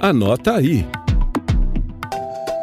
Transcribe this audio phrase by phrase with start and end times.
[0.00, 0.86] Anota aí.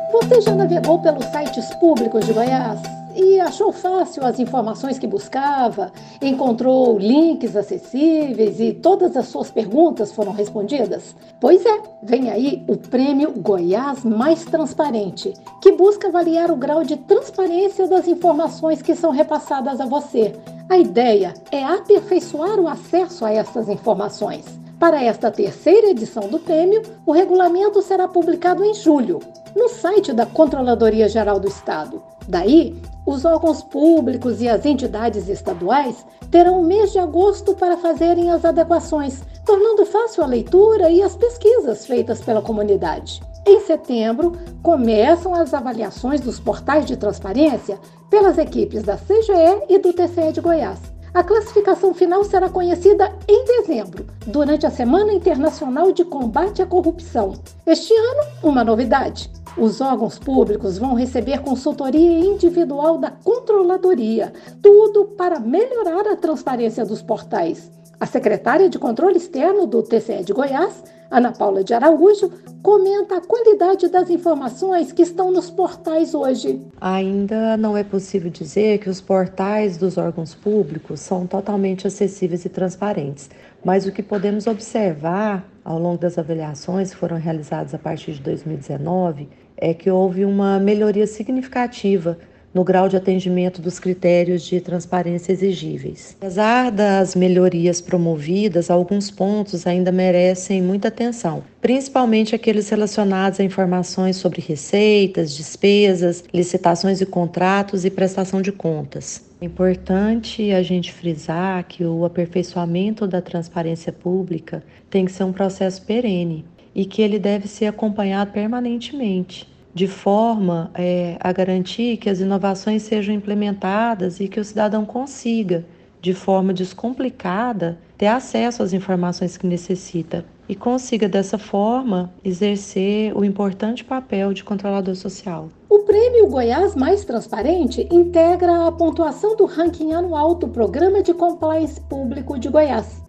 [0.09, 2.79] Você já navegou pelos sites públicos de Goiás?
[3.15, 10.11] e achou fácil as informações que buscava, encontrou links acessíveis e todas as suas perguntas
[10.11, 11.15] foram respondidas?
[11.39, 16.97] Pois é, vem aí o Prêmio Goiás Mais Transparente, que busca avaliar o grau de
[16.97, 20.35] transparência das informações que são repassadas a você.
[20.67, 24.64] A ideia é aperfeiçoar o acesso a essas informações.
[24.85, 29.19] Para esta terceira edição do prêmio, o regulamento será publicado em julho,
[29.55, 32.03] no site da Controladoria Geral do Estado.
[32.27, 38.29] Daí, os órgãos públicos e as entidades estaduais terão o mês de agosto para fazerem
[38.29, 43.23] as adequações, tornando fácil a leitura e as pesquisas feitas pela comunidade.
[43.43, 49.91] Em setembro, começam as avaliações dos portais de transparência pelas equipes da CGE e do
[49.91, 50.94] TCE de Goiás.
[51.15, 57.35] A classificação final será conhecida em dezembro, durante a Semana Internacional de Combate à Corrupção.
[57.65, 59.31] Este ano, uma novidade.
[59.57, 67.01] Os órgãos públicos vão receber consultoria individual da controladoria, tudo para melhorar a transparência dos
[67.01, 67.71] portais.
[68.05, 73.21] A secretária de Controle Externo do TCE de Goiás, Ana Paula de Araújo, comenta a
[73.21, 76.61] qualidade das informações que estão nos portais hoje.
[76.79, 82.49] Ainda não é possível dizer que os portais dos órgãos públicos são totalmente acessíveis e
[82.49, 83.27] transparentes,
[83.63, 88.21] mas o que podemos observar ao longo das avaliações que foram realizadas a partir de
[88.21, 92.19] 2019 é que houve uma melhoria significativa
[92.55, 96.15] no grau de atendimento dos critérios de transparência exigíveis.
[96.17, 104.15] Apesar das melhorias promovidas, alguns pontos ainda merecem muita atenção, principalmente aqueles relacionados a informações
[104.15, 109.25] sobre receitas, despesas, licitações e contratos e prestação de contas.
[109.41, 115.33] É importante a gente frisar que o aperfeiçoamento da transparência pública tem que ser um
[115.33, 122.09] processo perene e que ele deve ser acompanhado permanentemente de forma é, a garantir que
[122.09, 125.65] as inovações sejam implementadas e que o cidadão consiga,
[126.01, 133.25] de forma descomplicada, ter acesso às informações que necessita e consiga, dessa forma, exercer o
[133.25, 135.49] importante papel de controlador social.
[135.69, 141.81] O Prêmio Goiás Mais Transparente integra a pontuação do ranking anual do Programa de Compliance
[141.81, 143.03] Público de Goiás.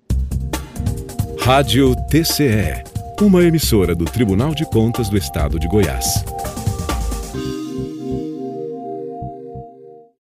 [1.39, 2.83] Rádio TCE,
[3.21, 6.25] uma emissora do Tribunal de Contas do Estado de Goiás.